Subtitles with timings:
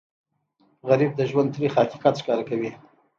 [0.89, 2.71] غریب د ژوند تریخ حقیقت ښکاره کوي